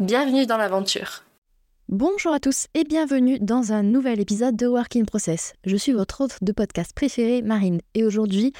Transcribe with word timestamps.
Bienvenue 0.00 0.44
dans 0.44 0.56
l'aventure. 0.56 1.22
Bonjour 1.88 2.32
à 2.32 2.40
tous 2.40 2.66
et 2.74 2.82
bienvenue 2.82 3.38
dans 3.38 3.72
un 3.72 3.84
nouvel 3.84 4.18
épisode 4.18 4.56
de 4.56 4.66
Work 4.66 4.96
in 4.96 5.04
Process. 5.04 5.52
Je 5.64 5.76
suis 5.76 5.92
votre 5.92 6.20
hôte 6.20 6.42
de 6.42 6.50
podcast 6.50 6.92
préféré, 6.92 7.42
Marine, 7.42 7.80
et 7.94 8.02
aujourd'hui, 8.02 8.52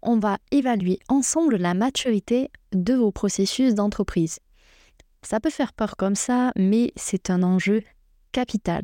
on 0.00 0.18
va 0.18 0.38
évaluer 0.50 0.98
ensemble 1.10 1.56
la 1.56 1.74
maturité 1.74 2.50
de 2.72 2.94
vos 2.94 3.12
processus 3.12 3.74
d'entreprise. 3.74 4.38
Ça 5.20 5.40
peut 5.40 5.50
faire 5.50 5.74
peur 5.74 5.94
comme 5.98 6.14
ça, 6.14 6.52
mais 6.56 6.92
c'est 6.96 7.28
un 7.28 7.42
enjeu 7.42 7.82
capital. 8.32 8.82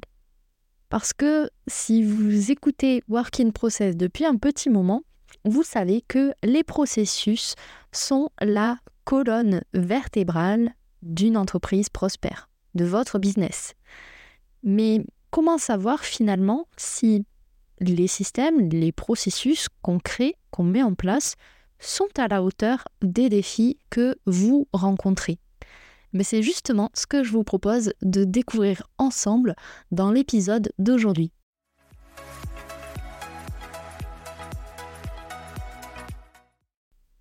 Parce 0.90 1.14
que 1.14 1.48
si 1.68 2.02
vous 2.02 2.50
écoutez 2.50 3.02
Work 3.08 3.40
in 3.40 3.48
Process 3.48 3.96
depuis 3.96 4.26
un 4.26 4.36
petit 4.36 4.68
moment, 4.68 5.04
vous 5.46 5.62
savez 5.62 6.02
que 6.06 6.34
les 6.42 6.64
processus 6.64 7.54
sont 7.92 8.28
la 8.42 8.76
colonne 9.06 9.62
vertébrale 9.72 10.74
d'une 11.04 11.36
entreprise 11.36 11.88
prospère, 11.88 12.48
de 12.74 12.84
votre 12.84 13.18
business. 13.18 13.74
Mais 14.62 15.04
comment 15.30 15.58
savoir 15.58 16.04
finalement 16.04 16.66
si 16.76 17.24
les 17.80 18.06
systèmes, 18.08 18.68
les 18.70 18.92
processus 18.92 19.68
qu'on 19.82 19.98
crée, 19.98 20.34
qu'on 20.50 20.64
met 20.64 20.82
en 20.82 20.94
place, 20.94 21.36
sont 21.78 22.08
à 22.16 22.28
la 22.28 22.42
hauteur 22.42 22.84
des 23.02 23.28
défis 23.28 23.78
que 23.90 24.16
vous 24.26 24.66
rencontrez? 24.72 25.38
Mais 26.12 26.24
c'est 26.24 26.42
justement 26.42 26.90
ce 26.94 27.06
que 27.06 27.24
je 27.24 27.32
vous 27.32 27.44
propose 27.44 27.92
de 28.02 28.24
découvrir 28.24 28.84
ensemble 28.98 29.54
dans 29.90 30.12
l'épisode 30.12 30.72
d'aujourd'hui. 30.78 31.32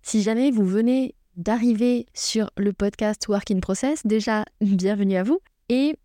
Si 0.02 0.22
jamais 0.22 0.52
vous 0.52 0.64
venez 0.64 1.16
d'arriver 1.36 2.06
sur 2.14 2.50
le 2.56 2.72
podcast 2.72 3.26
Work 3.28 3.50
in 3.50 3.60
Process. 3.60 4.00
Déjà, 4.04 4.44
bienvenue 4.60 5.16
à 5.16 5.22
vous. 5.22 5.40
Et 5.68 5.96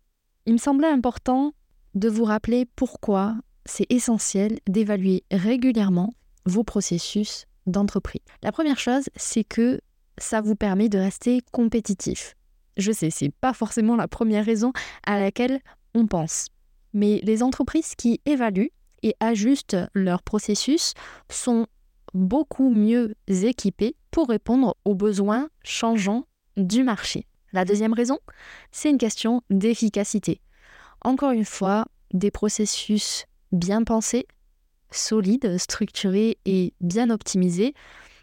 il 0.46 0.52
me 0.52 0.58
semblait 0.58 0.88
important 0.88 1.52
de 1.94 2.08
vous 2.08 2.24
rappeler 2.24 2.66
pourquoi 2.76 3.34
c'est 3.64 3.86
essentiel 3.90 4.58
d'évaluer 4.68 5.24
régulièrement 5.30 6.12
vos 6.46 6.64
processus 6.64 7.46
d'entreprise. 7.66 8.22
La 8.42 8.52
première 8.52 8.78
chose, 8.78 9.04
c'est 9.16 9.44
que 9.44 9.80
ça 10.18 10.40
vous 10.40 10.56
permet 10.56 10.88
de 10.88 10.98
rester 10.98 11.40
compétitif. 11.52 12.34
Je 12.76 12.92
sais, 12.92 13.10
c'est 13.10 13.30
pas 13.30 13.52
forcément 13.52 13.96
la 13.96 14.08
première 14.08 14.44
raison 14.44 14.72
à 15.06 15.20
laquelle 15.20 15.60
on 15.94 16.06
pense. 16.06 16.48
Mais 16.92 17.20
les 17.22 17.42
entreprises 17.42 17.94
qui 17.94 18.20
évaluent 18.26 18.72
et 19.02 19.14
ajustent 19.20 19.76
leur 19.94 20.22
processus 20.22 20.94
sont 21.28 21.66
beaucoup 22.14 22.70
mieux 22.70 23.14
équipées 23.28 23.96
pour 24.10 24.28
répondre 24.28 24.76
aux 24.84 24.94
besoins 24.94 25.48
changeants 25.62 26.26
du 26.56 26.82
marché. 26.82 27.26
La 27.52 27.64
deuxième 27.64 27.92
raison, 27.92 28.18
c'est 28.70 28.90
une 28.90 28.98
question 28.98 29.42
d'efficacité. 29.50 30.40
Encore 31.02 31.32
une 31.32 31.44
fois, 31.44 31.86
des 32.12 32.30
processus 32.30 33.24
bien 33.52 33.82
pensés, 33.82 34.26
solides, 34.90 35.58
structurés 35.58 36.38
et 36.44 36.74
bien 36.80 37.10
optimisés 37.10 37.74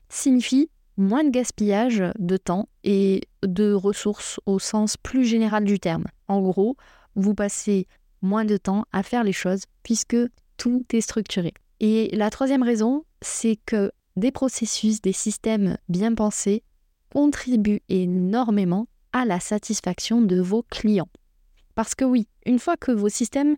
signifient 0.09 0.69
moins 0.98 1.24
de 1.24 1.30
gaspillage 1.30 2.04
de 2.18 2.38
temps 2.38 2.69
et 2.84 3.22
de 3.44 3.72
ressources 3.74 4.40
au 4.46 4.59
sens 4.59 4.98
plus 4.98 5.25
général 5.25 5.64
du 5.64 5.80
terme. 5.80 6.06
En 6.28 6.42
gros, 6.42 6.75
vous 7.16 7.36
passez 7.36 7.88
moins 8.22 8.46
de 8.46 8.58
temps 8.58 8.86
à 8.92 9.04
faire 9.04 9.24
les 9.24 9.34
choses 9.34 9.64
puisque 9.84 10.18
tout 10.58 10.84
est 10.92 11.02
structuré. 11.02 11.54
Et 11.80 12.16
la 12.16 12.30
troisième 12.30 12.64
raison, 12.64 13.04
c'est 13.22 13.58
que 13.66 13.92
des 14.16 14.32
processus, 14.32 15.02
des 15.02 15.14
systèmes 15.14 15.78
bien 15.90 16.14
pensés 16.14 16.64
contribuent 17.12 17.82
énormément 17.90 18.88
à 19.14 19.26
la 19.26 19.40
satisfaction 19.40 20.22
de 20.22 20.40
vos 20.40 20.64
clients. 20.64 21.10
Parce 21.76 21.96
que 21.96 22.06
oui, 22.06 22.28
une 22.46 22.60
fois 22.60 22.78
que 22.78 22.92
vos 22.92 23.10
systèmes 23.10 23.56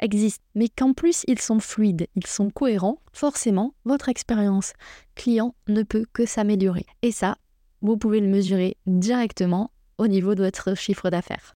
existent, 0.00 0.44
mais 0.54 0.68
qu'en 0.68 0.92
plus 0.92 1.24
ils 1.28 1.40
sont 1.40 1.60
fluides, 1.60 2.08
ils 2.16 2.26
sont 2.26 2.50
cohérents, 2.50 2.98
forcément, 3.12 3.74
votre 3.84 4.08
expérience 4.08 4.72
client 5.14 5.54
ne 5.68 5.82
peut 5.82 6.06
que 6.12 6.26
s'améliorer. 6.26 6.86
Et 7.02 7.12
ça, 7.12 7.36
vous 7.82 7.96
pouvez 7.96 8.20
le 8.20 8.28
mesurer 8.28 8.76
directement 8.86 9.70
au 9.98 10.06
niveau 10.06 10.34
de 10.34 10.42
votre 10.42 10.74
chiffre 10.76 11.10
d'affaires. 11.10 11.54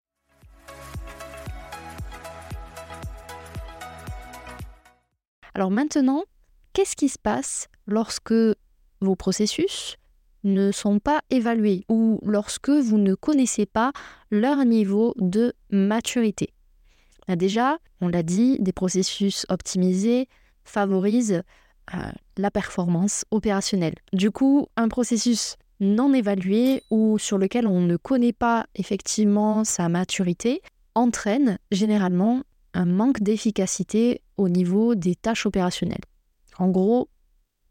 Alors 5.55 5.71
maintenant, 5.71 6.25
qu'est-ce 6.80 6.96
qui 6.96 7.10
se 7.10 7.18
passe 7.18 7.68
lorsque 7.86 8.32
vos 9.02 9.14
processus 9.14 9.98
ne 10.44 10.72
sont 10.72 10.98
pas 10.98 11.20
évalués 11.28 11.84
ou 11.91 12.18
lorsque 12.22 12.70
vous 12.70 12.96
ne 12.96 13.14
connaissez 13.14 13.66
pas 13.66 13.92
leur 14.30 14.64
niveau 14.64 15.12
de 15.19 15.52
maturité? 15.69 16.54
Déjà, 17.28 17.76
on 18.00 18.08
l'a 18.08 18.22
dit, 18.22 18.56
des 18.60 18.72
processus 18.72 19.44
optimisés 19.50 20.26
favorisent 20.64 21.42
euh, 21.92 21.98
la 22.38 22.50
performance 22.50 23.26
opérationnelle. 23.30 23.96
Du 24.14 24.30
coup, 24.30 24.66
un 24.78 24.88
processus 24.88 25.56
non 25.80 26.14
évalué 26.14 26.82
ou 26.88 27.19
sur 27.19 27.36
lequel 27.36 27.66
on 27.66 27.82
ne 27.82 27.98
connaît 27.98 28.32
pas 28.32 28.64
effectivement 28.74 29.64
sa 29.64 29.90
maturité 29.90 30.62
entraîne 30.94 31.58
généralement 31.72 32.42
un 32.72 32.86
manque 32.86 33.20
d'efficacité 33.20 34.22
au 34.38 34.48
niveau 34.48 34.94
des 34.94 35.14
tâches 35.14 35.44
opérationnelles. 35.44 36.00
En 36.59 36.69
gros, 36.69 37.09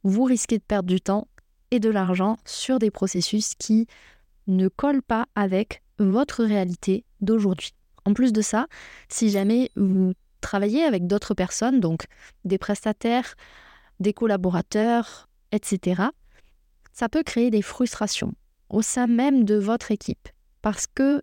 vous 0.04 0.24
risquez 0.24 0.58
de 0.58 0.64
perdre 0.64 0.88
du 0.88 1.02
temps 1.02 1.28
et 1.72 1.80
de 1.80 1.90
l'argent 1.90 2.38
sur 2.46 2.80
des 2.80 2.92
processus 2.92 3.54
qui 3.56 3.88
ne 4.48 4.68
collent 4.68 5.04
pas 5.04 5.28
avec 5.36 5.84
votre 6.00 6.44
réalité 6.44 7.06
d'aujourd'hui. 7.22 7.74
En 8.06 8.14
plus 8.14 8.34
de 8.34 8.42
ça, 8.42 8.68
si 9.10 9.30
jamais 9.30 9.70
vous 9.76 10.14
travaillez 10.42 10.84
avec 10.84 11.06
d'autres 11.06 11.34
personnes, 11.34 11.80
donc 11.80 12.06
des 12.46 12.58
prestataires, 12.58 13.36
des 14.00 14.14
collaborateurs, 14.14 15.30
etc., 15.52 16.04
ça 16.94 17.10
peut 17.10 17.24
créer 17.24 17.52
des 17.52 17.62
frustrations 17.62 18.34
au 18.70 18.82
sein 18.82 19.08
même 19.08 19.44
de 19.44 19.56
votre 19.56 19.92
équipe 19.92 20.30
parce 20.62 20.88
que 20.88 21.22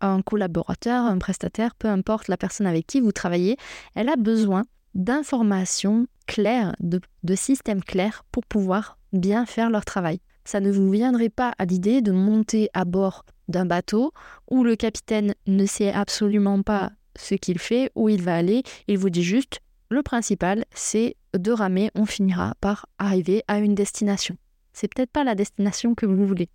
un 0.00 0.22
collaborateur, 0.22 1.04
un 1.04 1.18
prestataire, 1.18 1.74
peu 1.74 1.88
importe 1.88 2.28
la 2.28 2.36
personne 2.36 2.66
avec 2.66 2.86
qui 2.86 3.00
vous 3.00 3.10
travaillez, 3.10 3.56
elle 3.94 4.08
a 4.08 4.16
besoin 4.16 4.64
d'informations 4.94 6.06
claires, 6.26 6.74
de, 6.80 7.00
systèmes 7.34 7.82
clairs 7.82 8.24
pour 8.30 8.44
pouvoir 8.44 8.98
bien 9.12 9.46
faire 9.46 9.70
leur 9.70 9.84
travail. 9.84 10.20
Ça 10.44 10.60
ne 10.60 10.70
vous 10.70 10.90
viendrait 10.90 11.28
pas 11.28 11.52
à 11.58 11.64
l'idée 11.64 12.00
de 12.02 12.12
monter 12.12 12.70
à 12.74 12.84
bord 12.84 13.24
d'un 13.48 13.66
bateau 13.66 14.12
où 14.50 14.64
le 14.64 14.76
capitaine 14.76 15.34
ne 15.46 15.66
sait 15.66 15.92
absolument 15.92 16.62
pas 16.62 16.92
ce 17.16 17.34
qu'il 17.34 17.58
fait, 17.58 17.90
où 17.94 18.08
il 18.08 18.22
va 18.22 18.36
aller. 18.36 18.62
Il 18.86 18.98
vous 18.98 19.10
dit 19.10 19.22
juste, 19.22 19.60
le 19.90 20.02
principal, 20.02 20.64
c'est 20.74 21.16
de 21.34 21.50
ramer, 21.50 21.90
on 21.94 22.06
finira 22.06 22.54
par 22.60 22.86
arriver 22.98 23.42
à 23.48 23.58
une 23.58 23.74
destination. 23.74 24.36
C'est 24.72 24.92
peut-être 24.92 25.10
pas 25.10 25.24
la 25.24 25.34
destination 25.34 25.94
que 25.94 26.06
vous 26.06 26.26
voulez. 26.26 26.48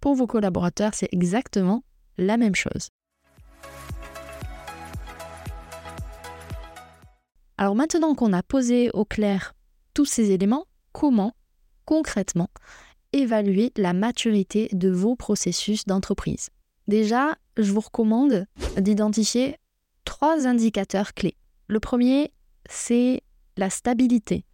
pour 0.00 0.14
vos 0.14 0.26
collaborateurs, 0.26 0.94
c'est 0.94 1.08
exactement 1.12 1.84
la 2.16 2.36
même 2.36 2.54
chose. 2.54 2.88
Alors 7.56 7.74
maintenant 7.74 8.14
qu'on 8.14 8.32
a 8.32 8.42
posé 8.42 8.90
au 8.92 9.04
clair 9.04 9.54
tous 9.94 10.06
ces 10.06 10.32
éléments, 10.32 10.66
comment 10.92 11.32
concrètement 11.84 12.48
évaluer 13.12 13.72
la 13.76 13.92
maturité 13.92 14.68
de 14.72 14.90
vos 14.90 15.14
processus 15.14 15.84
d'entreprise? 15.84 16.50
Déjà, 16.88 17.36
je 17.56 17.72
vous 17.72 17.80
recommande 17.80 18.46
d'identifier 18.76 19.56
trois 20.04 20.46
indicateurs 20.46 21.14
clés. 21.14 21.36
Le 21.68 21.78
premier, 21.78 22.32
c'est 22.68 23.22
la 23.56 23.70
stabilité 23.70 24.44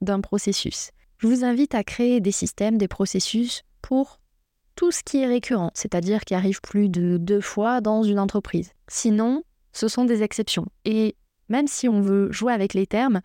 d'un 0.00 0.20
processus. 0.20 0.90
Je 1.18 1.26
vous 1.26 1.44
invite 1.44 1.74
à 1.74 1.82
créer 1.82 2.20
des 2.20 2.32
systèmes, 2.32 2.78
des 2.78 2.88
processus 2.88 3.62
pour 3.82 4.20
tout 4.76 4.92
ce 4.92 5.02
qui 5.02 5.18
est 5.18 5.26
récurrent, 5.26 5.70
c'est-à-dire 5.74 6.24
qui 6.24 6.34
arrive 6.34 6.60
plus 6.60 6.88
de 6.88 7.16
deux 7.16 7.40
fois 7.40 7.80
dans 7.80 8.02
une 8.02 8.18
entreprise. 8.18 8.70
Sinon, 8.88 9.42
ce 9.72 9.88
sont 9.88 10.04
des 10.04 10.22
exceptions. 10.22 10.66
Et 10.84 11.16
même 11.48 11.66
si 11.66 11.88
on 11.88 12.00
veut 12.00 12.30
jouer 12.32 12.52
avec 12.52 12.74
les 12.74 12.86
termes, 12.86 13.20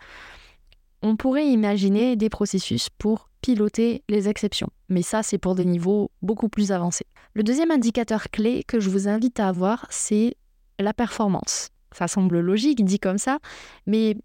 on 1.01 1.15
pourrait 1.15 1.47
imaginer 1.47 2.15
des 2.15 2.29
processus 2.29 2.89
pour 2.89 3.29
piloter 3.41 4.03
les 4.09 4.27
exceptions. 4.27 4.69
Mais 4.89 5.01
ça, 5.01 5.23
c'est 5.23 5.37
pour 5.37 5.55
des 5.55 5.65
niveaux 5.65 6.11
beaucoup 6.21 6.49
plus 6.49 6.71
avancés. 6.71 7.05
Le 7.33 7.43
deuxième 7.43 7.71
indicateur 7.71 8.29
clé 8.31 8.63
que 8.67 8.79
je 8.79 8.89
vous 8.89 9.07
invite 9.07 9.39
à 9.39 9.47
avoir, 9.47 9.85
c'est 9.89 10.35
la 10.77 10.93
performance. 10.93 11.69
Ça 11.91 12.07
semble 12.07 12.39
logique 12.39 12.83
dit 12.83 12.99
comme 12.99 13.17
ça, 13.17 13.39
mais 13.85 14.17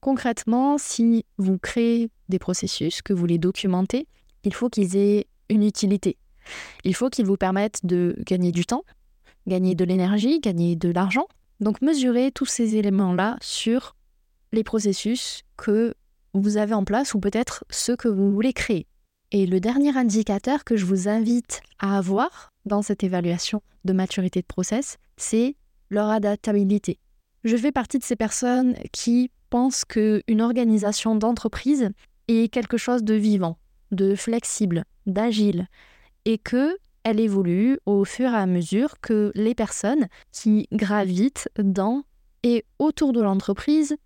concrètement, 0.00 0.78
si 0.78 1.24
vous 1.38 1.58
créez 1.58 2.10
des 2.28 2.38
processus, 2.38 3.02
que 3.02 3.12
vous 3.12 3.26
les 3.26 3.38
documentez, 3.38 4.06
il 4.44 4.54
faut 4.54 4.68
qu'ils 4.68 4.96
aient 4.96 5.26
une 5.48 5.62
utilité. 5.62 6.16
Il 6.84 6.94
faut 6.94 7.10
qu'ils 7.10 7.26
vous 7.26 7.36
permettent 7.36 7.84
de 7.84 8.16
gagner 8.20 8.52
du 8.52 8.64
temps, 8.64 8.84
gagner 9.46 9.74
de 9.74 9.84
l'énergie, 9.84 10.40
gagner 10.40 10.76
de 10.76 10.90
l'argent. 10.90 11.26
Donc 11.60 11.82
mesurez 11.82 12.32
tous 12.32 12.46
ces 12.46 12.76
éléments-là 12.76 13.36
sur 13.40 13.94
les 14.52 14.64
processus 14.64 15.42
que 15.56 15.94
vous 16.32 16.56
avez 16.56 16.74
en 16.74 16.84
place 16.84 17.14
ou 17.14 17.20
peut-être 17.20 17.64
ceux 17.70 17.96
que 17.96 18.08
vous 18.08 18.32
voulez 18.32 18.52
créer. 18.52 18.86
Et 19.32 19.46
le 19.46 19.60
dernier 19.60 19.96
indicateur 19.96 20.64
que 20.64 20.76
je 20.76 20.84
vous 20.84 21.08
invite 21.08 21.60
à 21.78 21.96
avoir 21.96 22.50
dans 22.64 22.82
cette 22.82 23.04
évaluation 23.04 23.62
de 23.84 23.92
maturité 23.92 24.40
de 24.40 24.46
process, 24.46 24.96
c'est 25.16 25.56
leur 25.88 26.08
adaptabilité. 26.08 26.98
Je 27.44 27.56
fais 27.56 27.72
partie 27.72 27.98
de 27.98 28.04
ces 28.04 28.16
personnes 28.16 28.74
qui 28.92 29.30
pensent 29.50 29.84
qu'une 29.84 30.40
organisation 30.40 31.14
d'entreprise 31.14 31.90
est 32.28 32.52
quelque 32.52 32.76
chose 32.76 33.02
de 33.02 33.14
vivant, 33.14 33.58
de 33.92 34.14
flexible, 34.14 34.84
d'agile, 35.06 35.68
et 36.24 36.38
que 36.38 36.76
elle 37.04 37.20
évolue 37.20 37.78
au 37.86 38.04
fur 38.04 38.30
et 38.30 38.36
à 38.36 38.46
mesure 38.46 39.00
que 39.00 39.32
les 39.34 39.54
personnes 39.54 40.06
qui 40.32 40.68
gravitent 40.72 41.48
dans 41.58 42.02
et 42.42 42.64
autour 42.78 43.12
de 43.12 43.20
l'entreprise 43.20 43.96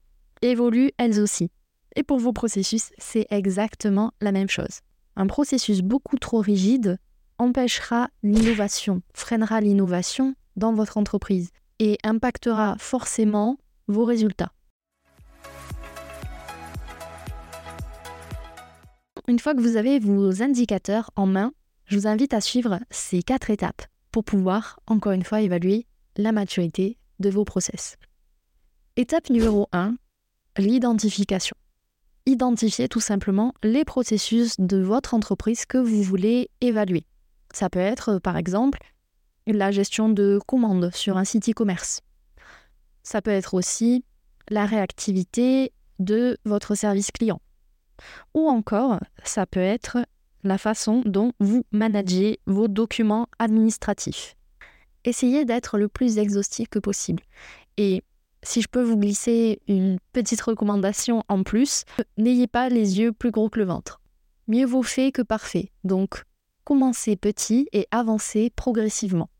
évoluent 0.42 0.92
elles 0.98 1.20
aussi. 1.20 1.50
Et 1.96 2.02
pour 2.02 2.18
vos 2.18 2.32
processus, 2.32 2.90
c'est 2.98 3.26
exactement 3.30 4.12
la 4.20 4.32
même 4.32 4.48
chose. 4.48 4.80
Un 5.16 5.26
processus 5.26 5.80
beaucoup 5.80 6.18
trop 6.18 6.40
rigide 6.40 6.98
empêchera 7.38 8.08
l'innovation, 8.22 9.02
freinera 9.14 9.60
l'innovation 9.60 10.34
dans 10.56 10.72
votre 10.72 10.96
entreprise 10.96 11.50
et 11.78 11.98
impactera 12.04 12.76
forcément 12.78 13.58
vos 13.86 14.04
résultats. 14.04 14.52
Une 19.26 19.38
fois 19.38 19.54
que 19.54 19.60
vous 19.60 19.76
avez 19.76 19.98
vos 19.98 20.42
indicateurs 20.42 21.10
en 21.16 21.26
main, 21.26 21.52
je 21.86 21.98
vous 21.98 22.06
invite 22.06 22.34
à 22.34 22.40
suivre 22.40 22.80
ces 22.90 23.22
quatre 23.22 23.50
étapes 23.50 23.82
pour 24.10 24.24
pouvoir, 24.24 24.80
encore 24.86 25.12
une 25.12 25.24
fois, 25.24 25.40
évaluer 25.40 25.86
la 26.16 26.32
maturité 26.32 26.98
de 27.18 27.30
vos 27.30 27.44
process. 27.44 27.96
Étape 28.96 29.30
numéro 29.30 29.68
1, 29.72 29.96
l'identification. 30.58 31.56
Identifiez 32.26 32.88
tout 32.88 33.00
simplement 33.00 33.52
les 33.62 33.84
processus 33.84 34.58
de 34.58 34.78
votre 34.78 35.14
entreprise 35.14 35.66
que 35.66 35.78
vous 35.78 36.02
voulez 36.02 36.50
évaluer. 36.60 37.04
Ça 37.52 37.68
peut 37.68 37.80
être, 37.80 38.18
par 38.18 38.36
exemple, 38.36 38.78
la 39.46 39.70
gestion 39.70 40.08
de 40.08 40.40
commandes 40.46 40.90
sur 40.94 41.18
un 41.18 41.24
site 41.24 41.50
e-commerce. 41.50 42.00
Ça 43.02 43.20
peut 43.20 43.30
être 43.30 43.52
aussi 43.54 44.04
la 44.48 44.64
réactivité 44.64 45.72
de 45.98 46.38
votre 46.44 46.74
service 46.74 47.10
client. 47.10 47.40
Ou 48.32 48.48
encore, 48.48 49.00
ça 49.22 49.46
peut 49.46 49.60
être 49.60 49.98
la 50.44 50.58
façon 50.58 51.02
dont 51.04 51.32
vous 51.40 51.64
managez 51.72 52.38
vos 52.46 52.68
documents 52.68 53.28
administratifs. 53.38 54.36
Essayez 55.04 55.44
d'être 55.44 55.78
le 55.78 55.88
plus 55.88 56.18
exhaustif 56.18 56.68
que 56.68 56.78
possible. 56.78 57.22
Et 57.76 58.02
si 58.42 58.62
je 58.62 58.68
peux 58.68 58.82
vous 58.82 58.96
glisser 58.96 59.60
une 59.68 59.98
petite 60.12 60.40
recommandation 60.42 61.24
en 61.28 61.42
plus, 61.42 61.84
n'ayez 62.18 62.46
pas 62.46 62.68
les 62.68 62.98
yeux 63.00 63.12
plus 63.12 63.30
gros 63.30 63.48
que 63.48 63.58
le 63.58 63.64
ventre. 63.64 64.00
Mieux 64.46 64.66
vaut 64.66 64.82
fait 64.82 65.12
que 65.12 65.22
parfait. 65.22 65.72
Donc, 65.82 66.22
commencez 66.64 67.16
petit 67.16 67.68
et 67.72 67.86
avancez 67.90 68.50
progressivement. 68.54 69.30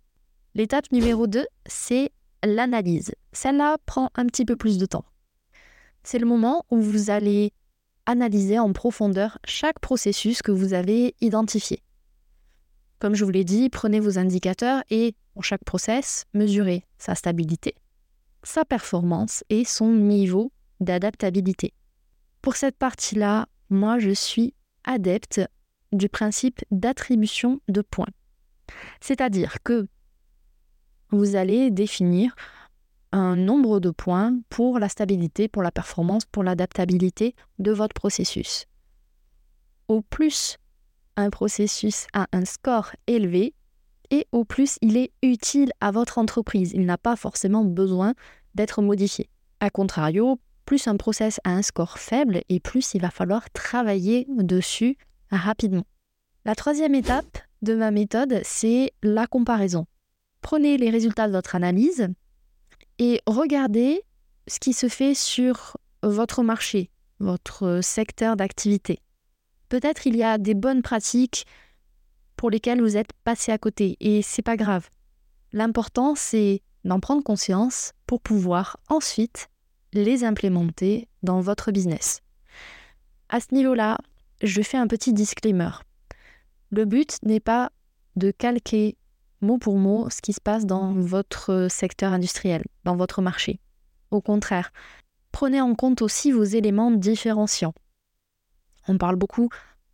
L'étape 0.54 0.90
numéro 0.92 1.26
2, 1.26 1.46
c'est 1.66 2.10
l'analyse. 2.42 3.12
Celle-là 3.32 3.76
prend 3.86 4.10
un 4.14 4.26
petit 4.26 4.44
peu 4.44 4.56
plus 4.56 4.78
de 4.78 4.86
temps. 4.86 5.04
C'est 6.02 6.18
le 6.18 6.26
moment 6.26 6.64
où 6.70 6.80
vous 6.80 7.10
allez 7.10 7.52
analyser 8.06 8.58
en 8.58 8.72
profondeur 8.72 9.38
chaque 9.44 9.78
processus 9.78 10.42
que 10.42 10.52
vous 10.52 10.74
avez 10.74 11.14
identifié. 11.20 11.82
Comme 12.98 13.14
je 13.14 13.24
vous 13.24 13.30
l'ai 13.30 13.44
dit, 13.44 13.70
prenez 13.70 14.00
vos 14.00 14.18
indicateurs 14.18 14.82
et 14.90 15.14
pour 15.34 15.44
chaque 15.44 15.64
process, 15.64 16.24
mesurez 16.32 16.84
sa 16.98 17.14
stabilité, 17.14 17.74
sa 18.42 18.64
performance 18.64 19.44
et 19.50 19.64
son 19.64 19.92
niveau 19.92 20.52
d'adaptabilité. 20.80 21.74
Pour 22.40 22.56
cette 22.56 22.76
partie-là, 22.76 23.46
moi 23.70 23.98
je 23.98 24.10
suis 24.10 24.54
adepte 24.84 25.40
du 25.92 26.08
principe 26.08 26.60
d'attribution 26.70 27.60
de 27.68 27.82
points. 27.82 28.06
C'est-à-dire 29.00 29.58
que 29.62 29.86
vous 31.10 31.36
allez 31.36 31.70
définir 31.70 32.34
un 33.14 33.37
nombre 33.37 33.78
de 33.78 33.90
points 33.90 34.37
pour 34.49 34.78
la 34.78 34.88
stabilité, 34.88 35.46
pour 35.49 35.62
la 35.62 35.70
performance, 35.70 36.25
pour 36.25 36.43
l'adaptabilité 36.43 37.37
de 37.61 37.70
votre 37.70 37.94
processus. 37.94 38.66
Au 39.87 40.02
plus 40.02 40.58
un 41.16 41.31
processus 41.31 42.08
a 42.12 42.26
un 42.32 42.44
score 42.44 42.90
élevé, 43.06 43.55
et 44.11 44.26
au 44.32 44.44
plus 44.44 44.78
il 44.82 44.96
est 44.96 45.12
utile 45.22 45.70
à 45.81 45.93
votre 45.93 46.19
entreprise. 46.19 46.72
Il 46.75 46.87
n'a 46.87 46.99
pas 46.99 47.14
forcément 47.14 47.64
besoin 47.64 48.14
d'être 48.56 48.82
modifié. 48.82 49.28
A 49.60 49.70
contrario, 49.70 50.40
plus 50.64 50.88
un 50.88 50.96
process 50.96 51.40
a 51.44 51.50
un 51.50 51.62
score 51.62 51.99
faible 51.99 52.43
et 52.49 52.58
plus 52.58 52.94
il 52.94 53.00
va 53.00 53.10
falloir 53.10 53.49
travailler 53.50 54.26
dessus 54.28 54.96
rapidement. 55.31 55.87
La 56.44 56.55
troisième 56.55 56.94
étape 56.94 57.38
de 57.62 57.75
ma 57.75 57.90
méthode, 57.90 58.40
c'est 58.43 58.93
la 59.02 59.26
comparaison. 59.26 59.87
Prenez 60.43 60.76
les 60.78 60.90
résultats 60.90 61.28
de 61.28 61.32
votre 61.32 61.55
analyse 61.55 62.08
et 62.99 63.20
regardez 63.26 64.02
ce 64.46 64.58
qui 64.58 64.73
se 64.73 64.88
fait 64.88 65.14
sur 65.14 65.76
votre 66.02 66.43
marché, 66.43 66.91
votre 67.19 67.81
secteur 67.82 68.37
d'activité. 68.37 69.00
Peut-être 69.69 70.06
il 70.06 70.17
y 70.17 70.23
a 70.23 70.38
des 70.38 70.55
bonnes 70.55 70.82
pratiques 70.82 71.46
pour 72.37 72.50
lesquelles 72.50 72.82
vous 72.82 72.96
êtes 72.96 73.12
passé 73.25 73.52
à 73.52 73.58
côté 73.58 73.96
et 74.00 74.23
c'est 74.23 74.43
pas 74.43 74.56
grave. 74.56 74.88
L'important 75.52 76.14
c'est 76.14 76.62
d'en 76.85 77.00
prendre 77.00 77.23
conscience 77.23 77.93
pour 78.06 78.20
pouvoir 78.20 78.76
ensuite 78.88 79.49
les 79.93 80.25
implémenter 80.25 81.08
dans 81.23 81.41
votre 81.41 81.73
business. 81.73 82.20
À 83.29 83.41
ce 83.41 83.55
niveau-là, 83.55 83.99
je 84.43 84.61
fais 84.61 84.76
un 84.76 84.87
petit 84.87 85.12
disclaimer. 85.12 85.70
Le 86.70 86.85
but 86.85 87.19
n'est 87.23 87.41
pas 87.41 87.70
de 88.17 88.31
calquer 88.31 88.96
mot 89.44 89.58
pour 89.58 89.76
mot 89.76 90.11
ce 90.11 90.20
qui 90.20 90.32
se 90.32 90.41
passe 90.41 90.67
dans 90.67 90.93
votre 90.93 91.69
secteur 91.70 92.12
industriel, 92.12 92.64
dans 92.85 92.96
votre 92.96 93.23
marché. 93.23 93.61
Au 94.10 94.20
contraire, 94.20 94.72
prenez 95.32 95.60
en 95.60 95.74
compte 95.74 96.03
aussi 96.03 96.32
vos 96.32 96.44
éléments 96.44 96.91
différenciants. 96.91 97.74
On 98.89 98.98
parle 98.98 99.17
beaucoup 99.17 99.48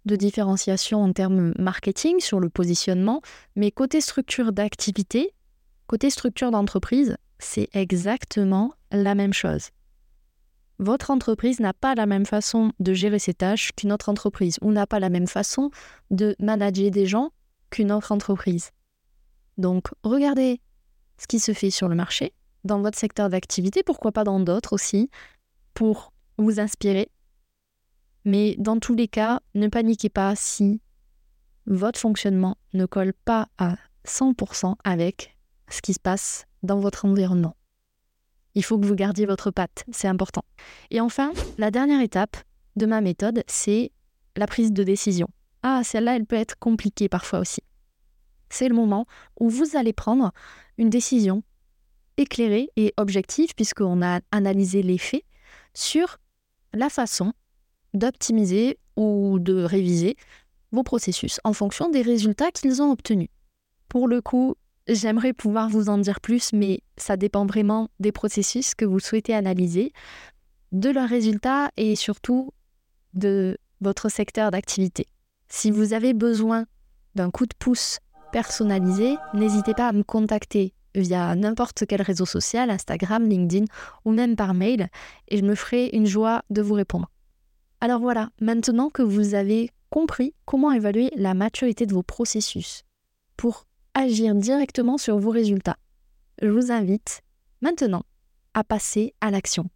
de 0.07 0.17
différenciation 0.17 1.03
en 1.03 1.13
termes 1.13 1.53
marketing 1.59 2.21
sur 2.21 2.41
le 2.41 2.49
positionnement, 2.49 3.21
mais 3.57 3.71
côté 3.71 4.01
structure 4.01 4.53
d'activité, 4.53 5.35
côté 5.87 6.11
structure 6.11 6.51
d'entreprise, 6.51 7.17
c'est 7.39 7.69
exactement 7.73 8.73
la 8.91 9.15
même 9.15 9.33
chose. 9.33 9.71
Votre 10.79 11.11
entreprise 11.11 11.61
n'a 11.61 11.75
pas 11.75 11.95
la 11.95 12.07
même 12.07 12.25
façon 12.25 12.73
de 12.81 12.95
gérer 12.95 13.19
ses 13.19 13.35
tâches 13.35 13.73
qu'une 13.77 13.93
autre 13.93 14.09
entreprise, 14.09 14.57
ou 14.63 14.73
n'a 14.73 14.87
pas 14.87 14.99
la 14.99 15.11
même 15.11 15.27
façon 15.27 15.71
de 16.11 16.35
manager 16.39 16.91
des 16.91 17.05
gens 17.05 17.33
qu'une 17.69 17.93
autre 17.93 18.13
entreprise. 18.13 18.71
Donc, 19.61 19.89
regardez 20.03 20.59
ce 21.19 21.27
qui 21.27 21.39
se 21.39 21.53
fait 21.53 21.71
sur 21.71 21.89
le 21.89 21.95
marché, 21.95 22.33
dans 22.65 22.81
votre 22.81 22.99
secteur 22.99 23.29
d'activité, 23.29 23.83
pourquoi 23.83 24.11
pas 24.11 24.25
dans 24.25 24.41
d'autres 24.41 24.73
aussi, 24.73 25.11
pour 25.75 26.15
vous 26.39 26.61
inspirer. 26.61 27.11
Mais 28.25 28.57
dans 28.59 28.79
tous 28.79 28.95
les 28.95 29.07
cas, 29.07 29.41
ne 29.55 29.69
paniquez 29.69 30.09
pas 30.09 30.35
si 30.35 30.81
votre 31.67 32.01
fonctionnement 32.01 32.57
ne 32.73 32.87
colle 32.87 33.13
pas 33.13 33.49
à 33.59 33.77
100% 34.07 34.77
avec 34.83 35.37
ce 35.69 35.83
qui 35.83 35.93
se 35.93 36.01
passe 36.01 36.47
dans 36.63 36.81
votre 36.81 37.05
environnement. 37.05 37.55
Il 38.55 38.65
faut 38.65 38.79
que 38.79 38.87
vous 38.87 38.95
gardiez 38.95 39.27
votre 39.27 39.51
patte, 39.51 39.85
c'est 39.93 40.09
important. 40.09 40.45
Et 40.91 41.03
enfin, 41.03 41.33
la 41.59 41.71
dernière 41.71 42.01
étape 42.01 42.39
de 42.77 42.87
ma 42.87 43.03
méthode, 43.03 43.45
c'est 43.47 43.93
la 44.37 44.47
prise 44.47 44.73
de 44.73 44.83
décision. 44.85 45.29
Ah, 45.63 45.83
celle-là, 45.85 46.17
elle 46.17 46.25
peut 46.25 46.37
être 46.37 46.59
compliquée 46.59 47.11
parfois 47.11 47.41
aussi 47.41 47.61
c'est 48.51 48.69
le 48.69 48.75
moment 48.75 49.07
où 49.39 49.49
vous 49.49 49.77
allez 49.77 49.93
prendre 49.93 50.33
une 50.79 50.91
décision 50.91 51.43
éclairée 52.17 52.71
et 52.77 52.93
objective, 52.97 53.55
puisqu'on 53.55 54.03
a 54.03 54.21
analysé 54.31 54.83
les 54.83 54.99
faits, 54.99 55.25
sur 55.75 56.19
la 56.73 56.89
façon 56.89 57.33
d'optimiser 57.95 58.79
ou 58.97 59.39
de 59.41 59.63
réviser 59.63 60.17
vos 60.73 60.83
processus 60.83 61.41
en 61.45 61.53
fonction 61.53 61.91
des 61.91 62.03
résultats 62.03 62.51
qu'ils 62.51 62.83
ont 62.83 62.93
obtenus. 62.93 63.29
Pour 63.89 64.07
le 64.07 64.21
coup, 64.21 64.55
j'aimerais 64.87 65.33
pouvoir 65.33 65.69
vous 65.69 65.89
en 65.89 65.99
dire 65.99 66.21
plus, 66.21 66.53
mais 66.53 66.81
ça 66.97 67.17
dépend 67.17 67.47
vraiment 67.47 67.89
des 67.99 68.13
processus 68.13 68.75
que 68.75 68.85
vous 68.85 69.01
souhaitez 69.01 69.35
analyser, 69.35 69.93
de 70.73 70.91
leurs 70.91 71.09
résultats 71.09 71.71
et 71.77 71.97
surtout 71.97 72.53
de 73.15 73.59
votre 73.81 74.09
secteur 74.09 74.51
d'activité. 74.51 75.07
Si 75.49 75.71
vous 75.71 75.93
avez 75.93 76.15
besoin 76.15 76.67
d'un 77.17 77.31
coup 77.31 77.47
de 77.47 77.55
pouce 77.59 77.99
personnalisé, 78.33 79.17
n'hésitez 79.35 79.75
pas 79.75 79.89
à 79.89 79.93
me 79.93 80.03
contacter 80.03 80.75
via 80.95 81.35
n'importe 81.35 81.85
quel 81.87 82.03
réseau 82.03 82.27
social, 82.27 82.71
Instagram, 82.71 83.29
LinkedIn 83.29 83.67
ou 84.05 84.13
même 84.13 84.37
par 84.37 84.55
mail, 84.55 84.89
et 85.29 85.37
je 85.37 85.45
me 85.45 85.55
ferai 85.55 85.91
une 85.93 86.07
joie 86.07 86.43
de 86.51 86.63
vous 86.63 86.75
répondre. 86.75 87.11
Alors 87.81 88.01
voilà, 88.01 88.31
maintenant 88.41 88.91
que 88.91 89.03
vous 89.03 89.35
avez 89.35 89.71
compris 89.91 90.35
comment 90.45 90.73
évaluer 90.73 91.11
la 91.17 91.35
maturité 91.35 91.87
de 91.87 91.95
vos 91.95 92.03
processus 92.03 92.85
pour 93.37 93.67
agir 93.95 94.35
directement 94.35 94.99
sur 94.99 95.19
vos 95.19 95.31
résultats, 95.31 95.77
je 96.43 96.49
vous 96.49 96.71
invite 96.71 97.23
maintenant 97.61 98.03
à 98.55 98.65
passer 98.65 99.15
à 99.21 99.31
l'action. 99.31 99.69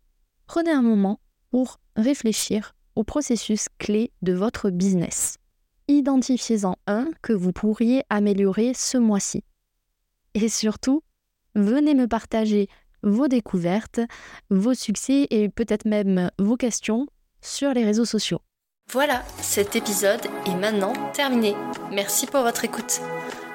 Prenez 0.47 0.71
un 0.71 0.83
moment 0.83 1.21
pour 1.51 1.79
réfléchir 1.97 2.75
aux 2.97 3.05
processus 3.05 3.69
clés 3.79 4.13
de 4.23 4.33
votre 4.33 4.71
business. 4.71 5.39
Identifiez-en 5.89 6.77
un 6.87 7.09
que 7.23 7.33
vous 7.33 7.53
pourriez 7.53 8.03
améliorer 8.09 8.73
ce 8.75 8.97
mois-ci. 8.97 9.45
Et 10.35 10.49
surtout, 10.49 11.03
venez 11.55 11.95
me 11.95 12.09
partager 12.09 12.69
vos 13.03 13.29
découvertes, 13.29 14.01
vos 14.51 14.75
succès 14.75 15.27
et 15.31 15.49
peut-être 15.49 15.85
même 15.85 16.31
vos 16.39 16.57
questions 16.57 17.07
sur 17.43 17.73
les 17.75 17.85
réseaux 17.85 18.07
sociaux. 18.07 18.41
Voilà, 18.91 19.23
cet 19.41 19.77
épisode 19.77 20.25
est 20.47 20.57
maintenant 20.57 20.93
terminé. 21.13 21.55
Merci 21.91 22.27
pour 22.27 22.43
votre 22.43 22.65
écoute. 22.65 23.01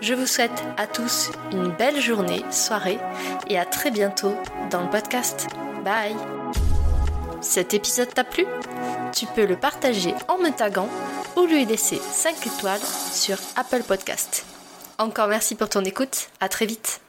Je 0.02 0.14
vous 0.14 0.26
souhaite 0.26 0.64
à 0.78 0.88
tous 0.88 1.32
une 1.52 1.70
belle 1.70 2.00
journée, 2.00 2.44
soirée 2.52 3.00
et 3.48 3.58
à 3.58 3.66
très 3.66 3.92
bientôt 3.92 4.34
dans 4.72 4.84
le 4.84 4.90
podcast. 4.90 5.48
Bye 5.84 6.16
Cet 7.42 7.74
épisode 7.74 8.14
t'a 8.14 8.24
plu? 8.24 8.46
Tu 9.14 9.26
peux 9.28 9.46
le 9.46 9.56
partager 9.56 10.14
en 10.28 10.38
me 10.38 10.50
taguant 10.50 10.90
ou 11.36 11.46
lui 11.46 11.66
laisser 11.66 12.00
5 12.00 12.48
étoiles 12.48 12.82
sur 13.12 13.38
Apple 13.56 13.84
Podcast. 13.84 14.46
Encore 14.98 15.28
merci 15.28 15.56
pour 15.56 15.70
ton 15.70 15.84
écoute, 15.84 16.30
à 16.40 16.50
très 16.50 16.66
vite 16.66 17.02